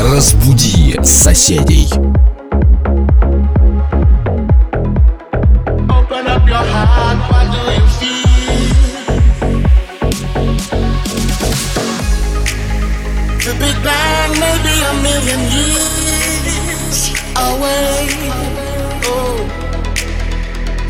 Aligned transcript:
Разбуди 0.00 0.98
соседей. 1.02 1.88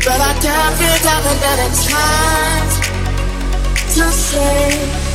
But 0.03 0.19
I 0.19 0.33
can't 0.41 0.75
feel 0.77 0.97
that 1.41 1.57
it's 1.67 1.85
time 1.87 2.67
to 3.93 4.11
say. 4.11 5.11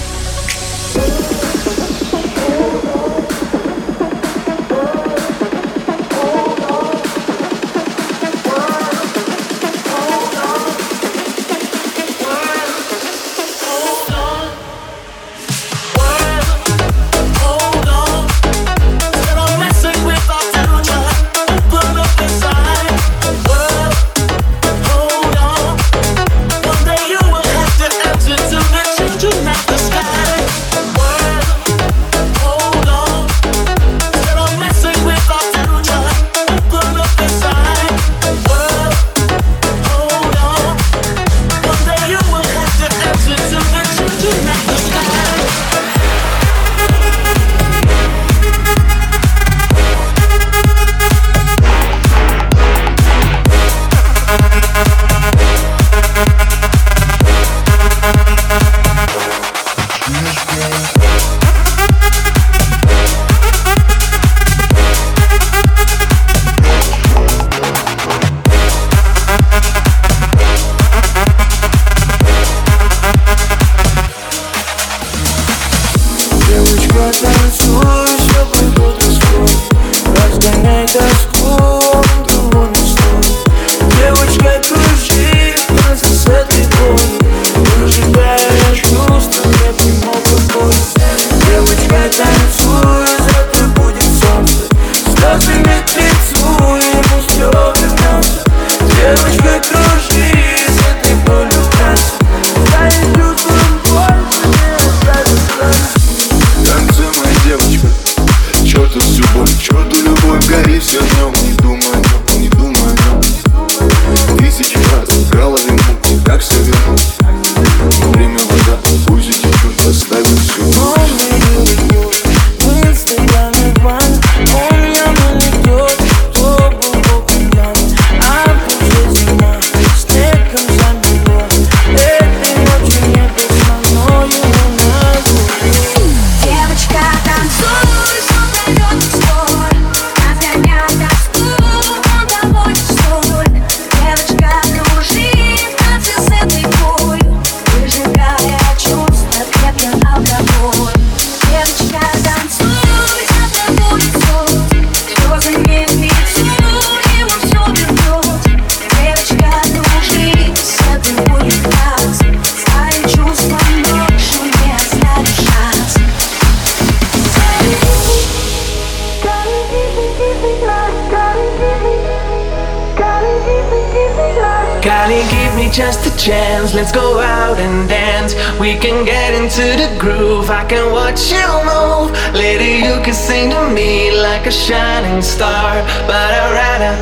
we 178.67 178.75
can 178.75 179.05
get 179.05 179.33
into 179.33 179.63
the 179.81 179.97
groove. 179.97 180.51
I 180.51 180.65
can 180.65 180.91
watch 180.91 181.31
you 181.31 181.47
move. 181.71 182.11
Lady, 182.35 182.85
you 182.85 182.95
can 183.05 183.15
sing 183.15 183.51
to 183.51 183.63
me 183.71 184.11
like 184.21 184.45
a 184.47 184.51
shining 184.51 185.23
star. 185.23 185.71
But 186.11 186.31
I'd 186.39 186.53
rather 186.63 186.95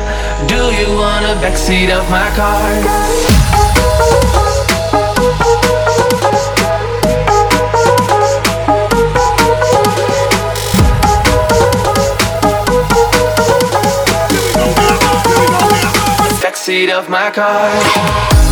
do 0.47 0.61
you 0.79 0.89
on 1.01 1.21
the 1.23 1.35
backseat 1.41 1.89
of 1.89 2.05
my 2.11 2.29
car. 2.39 3.65
seat 16.65 16.89
of 16.89 17.09
my 17.09 17.29
car. 17.29 18.44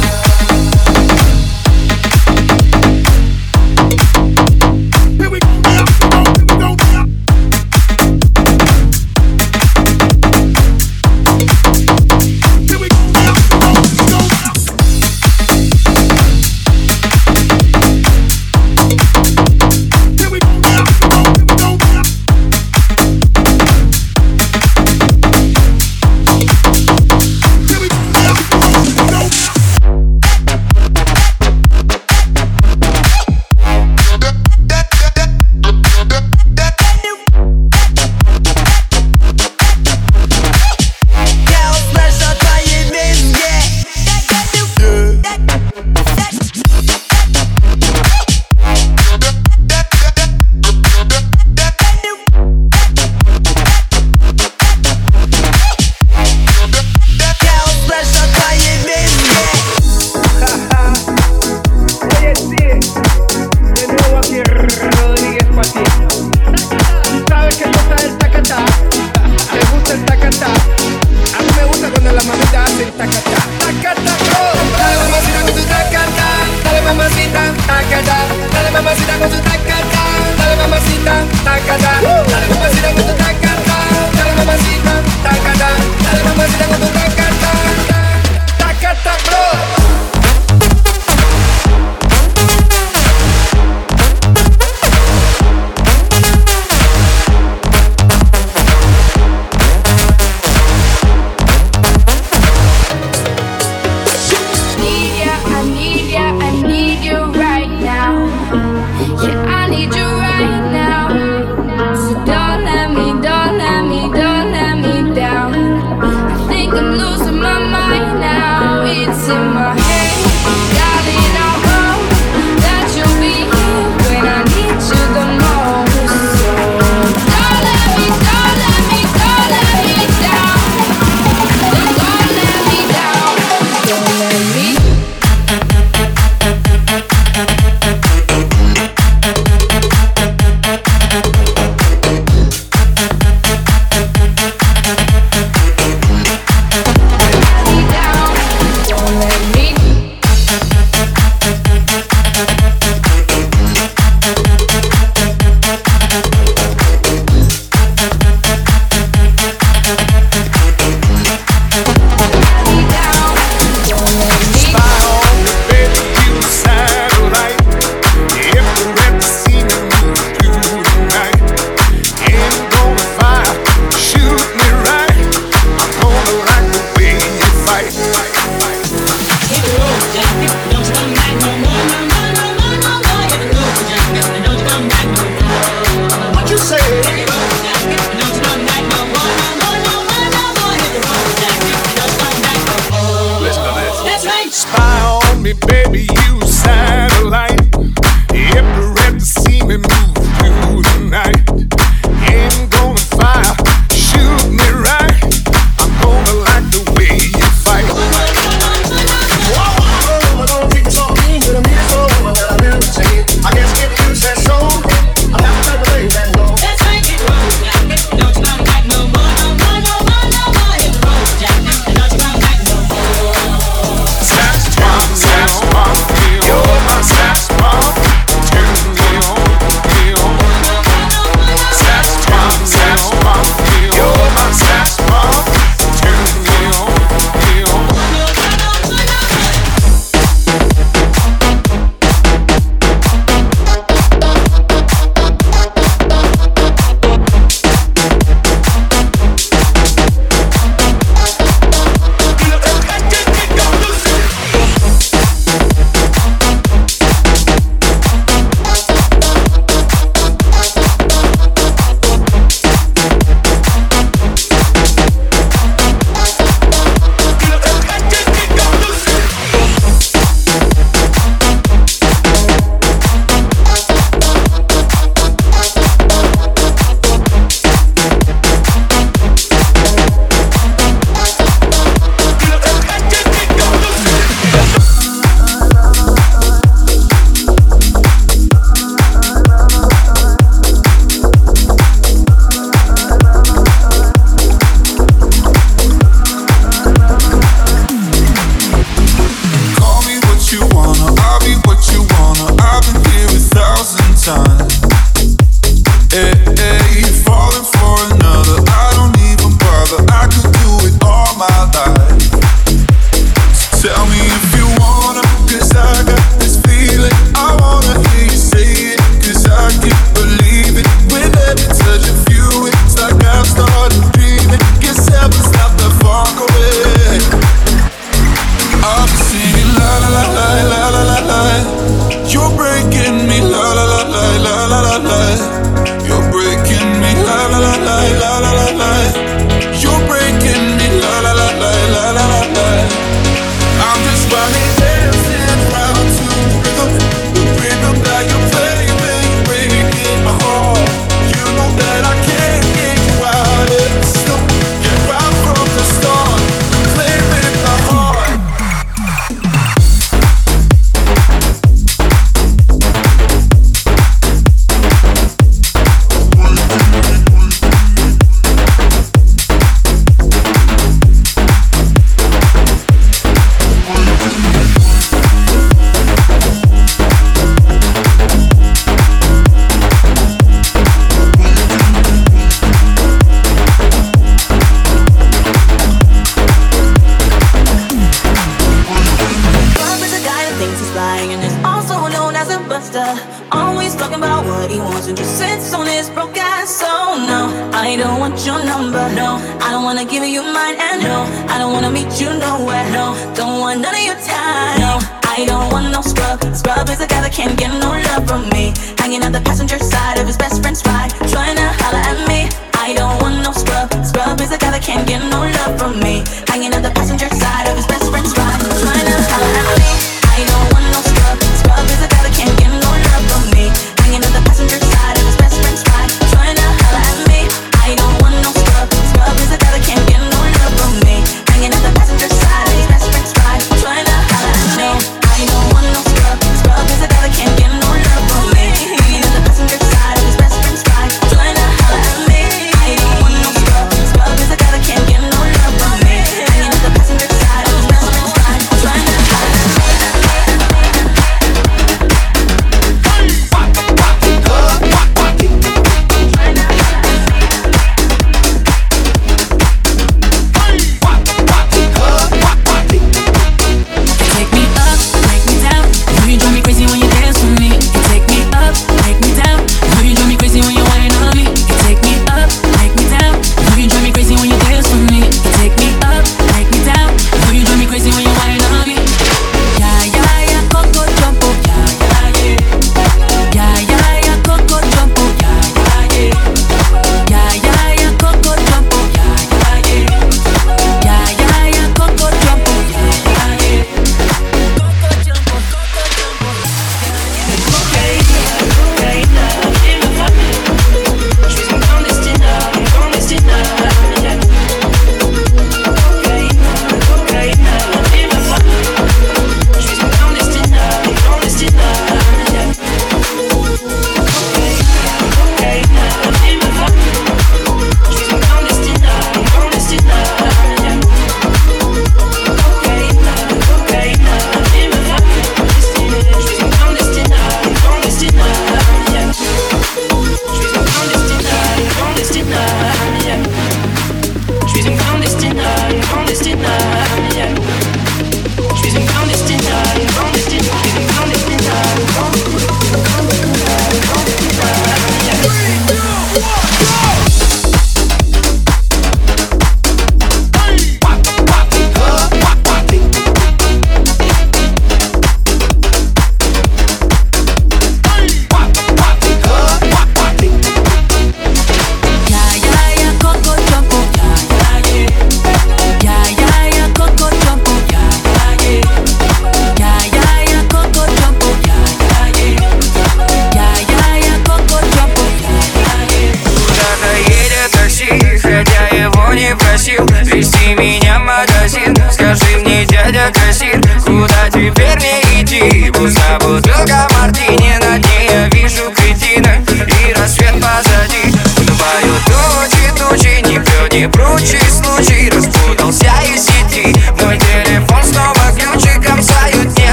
want 398.34 398.46
your 398.46 398.66
number. 398.66 399.04
No, 399.14 399.38
I 399.62 399.72
don't 399.72 399.84
wanna 399.84 400.06
give 400.06 400.24
you 400.24 400.42
mine. 400.42 400.76
And 400.80 401.04
no, 401.04 401.26
I 401.54 401.58
don't 401.60 401.72
wanna 401.74 401.92
meet 401.92 402.20
you 402.20 402.30
nowhere. 402.34 402.86
No, 402.92 403.14
don't 403.36 403.60
want 403.60 403.82
none 403.82 403.94
of 403.94 404.02
your 404.02 404.16
time. 404.16 404.80
No, 404.80 405.00
I 405.24 405.46
don't 405.46 405.72
want 405.72 405.92
no 405.92 406.02
scrub. 406.02 406.42
Scrub 406.56 406.90
is 406.90 407.00
a 407.02 407.08
guy 407.08 407.22
that 407.22 407.32
can't 407.32 407.58
get 407.58 407.72
no 407.80 407.90
love 408.10 408.28
from 408.28 408.50
me. 408.50 408.74
Hanging 408.98 409.24
out 409.24 409.34
the 409.34 409.42
passenger 409.42 409.78
side 409.78 410.18
of 410.20 410.26
his 410.26 410.38
best 410.38 410.62
friend's 410.62 410.84
ride, 410.86 411.12
trying 411.30 411.58
to 411.58 411.68
holler 411.82 412.04
at 412.12 412.28
me. 412.28 412.50
I 412.74 412.94
don't 412.94 413.22
want 413.22 413.44
no 413.44 413.52
scrub. 413.52 413.94
Scrub 414.04 414.42
is 414.42 414.52
a 414.52 414.58
guy 414.58 414.72
that 414.72 414.82
can't 414.82 415.08
get 415.08 415.22
no 415.30 415.40
love 415.58 415.78
from 415.80 416.00
me. 416.00 416.24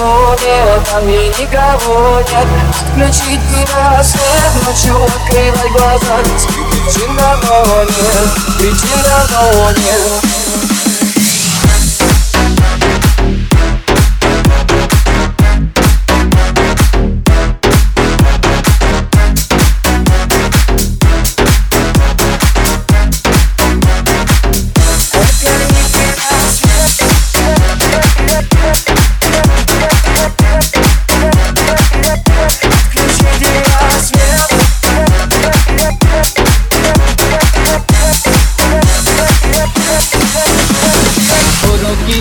никого 0.00 0.34
нет, 0.34 0.88
там 0.90 1.08
и 1.08 1.28
никого 1.28 2.20
нет 2.20 2.46
Включить 2.92 3.40
тебя 3.50 4.02
свет, 4.02 4.66
ночью 4.66 4.96
открывать 5.04 5.72
глаза. 5.72 6.18
Без 6.22 6.44
причин 6.44 7.16
давно 7.16 7.82
нет, 7.84 8.58
причин 8.58 9.02
давно 9.04 9.70
нет 9.72 10.39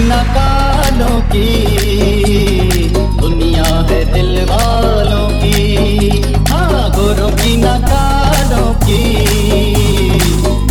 ना 0.08 0.22
कालों 0.36 1.20
की 1.32 1.48
दुनिया 3.22 3.66
है 3.90 4.00
दिल 4.14 4.36
वालों 4.50 5.28
की 5.42 6.22
हाँ 6.50 6.90
गोरों 6.96 7.30
की 7.42 7.56
ना 7.58 7.76
कालों 7.88 8.74
की 8.86 9.02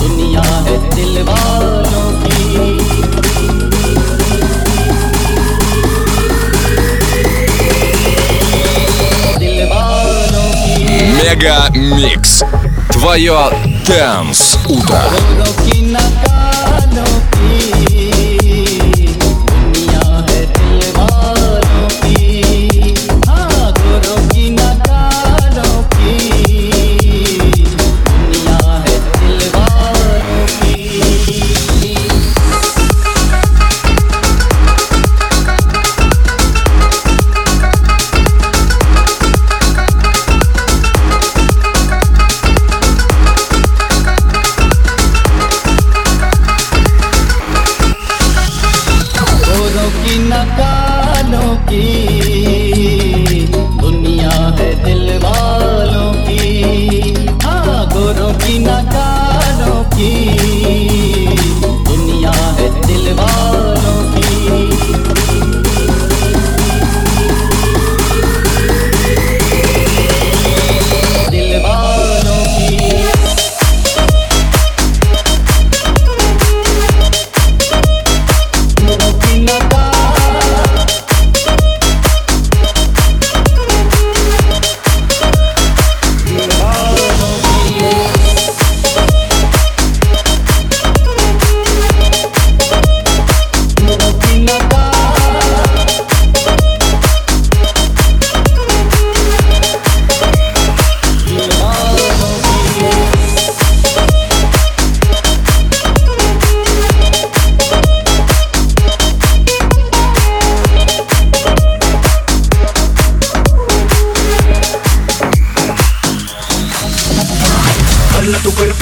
दुनिया 0.00 0.42
है 0.42 0.76
दिल 0.94 1.22
वालों 1.28 2.10
की 2.24 2.38
Мега 11.18 11.68
Микс. 11.74 12.42
Твое 12.90 13.50
Дэнс 13.86 14.58
Утро. 14.68 15.00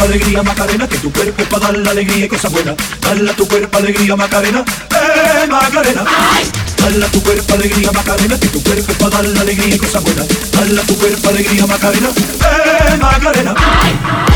alegría 0.04 0.42
Macarena, 0.42 0.88
que 0.88 0.98
tu 0.98 1.12
cuerpo 1.12 1.44
para 1.44 1.66
dar 1.66 1.78
la 1.78 1.90
alegría 1.90 2.26
y 2.26 2.28
cosas 2.28 2.52
buenas. 2.52 2.76
Dale 3.00 3.30
a 3.30 3.35
tu 3.35 3.46
cuerpo 3.46 3.78
alegría 3.78 4.16
Macarena, 4.16 4.64
eh 4.90 5.46
Macarena. 5.48 6.04
Dale 6.78 7.04
a 7.04 7.09
tu 7.09 7.22
cuerpo 7.22 7.54
alegría 7.54 7.92
Macarena, 7.92 8.38
que 8.38 8.48
tu 8.48 8.62
cuerpo 8.62 8.92
para 8.94 9.16
dar 9.16 9.24
la 9.26 9.40
alegría 9.40 9.74
y 9.74 9.78
cosas 9.78 10.02
buenas. 10.02 10.26
Dale 10.52 10.80
a 10.80 10.85
tu 10.85 10.96
cuerpo 10.96 11.28
alegría 11.28 11.66
Macarena, 11.66 12.09
eh 12.11 12.96
Macarena. 13.00 14.36